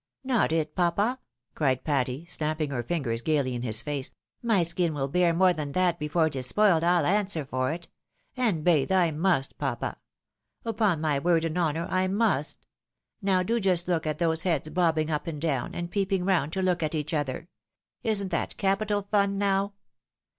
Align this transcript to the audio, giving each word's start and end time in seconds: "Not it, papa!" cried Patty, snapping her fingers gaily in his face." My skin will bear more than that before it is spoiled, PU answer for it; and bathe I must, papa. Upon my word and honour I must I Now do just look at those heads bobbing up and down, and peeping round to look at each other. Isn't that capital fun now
"Not 0.23 0.51
it, 0.51 0.73
papa!" 0.73 1.19
cried 1.53 1.83
Patty, 1.83 2.25
snapping 2.25 2.71
her 2.71 2.81
fingers 2.81 3.21
gaily 3.21 3.53
in 3.53 3.61
his 3.61 3.83
face." 3.83 4.11
My 4.51 4.63
skin 4.63 4.95
will 4.95 5.07
bear 5.07 5.31
more 5.31 5.53
than 5.53 5.73
that 5.73 5.99
before 5.99 6.25
it 6.25 6.35
is 6.35 6.47
spoiled, 6.47 6.81
PU 6.81 6.87
answer 7.05 7.45
for 7.45 7.71
it; 7.71 7.87
and 8.35 8.63
bathe 8.63 8.91
I 8.91 9.11
must, 9.11 9.59
papa. 9.59 9.97
Upon 10.65 11.01
my 11.01 11.19
word 11.19 11.45
and 11.45 11.55
honour 11.55 11.85
I 11.87 12.07
must 12.07 12.63
I 12.65 12.65
Now 13.21 13.43
do 13.43 13.59
just 13.59 13.87
look 13.87 14.07
at 14.07 14.17
those 14.17 14.41
heads 14.41 14.69
bobbing 14.69 15.11
up 15.11 15.27
and 15.27 15.39
down, 15.39 15.75
and 15.75 15.91
peeping 15.91 16.25
round 16.25 16.51
to 16.53 16.63
look 16.63 16.81
at 16.81 16.95
each 16.95 17.13
other. 17.13 17.47
Isn't 18.01 18.29
that 18.29 18.57
capital 18.57 19.07
fun 19.11 19.37
now 19.37 19.73